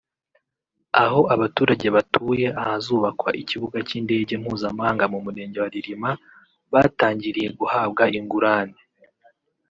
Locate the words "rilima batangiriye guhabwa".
5.73-8.03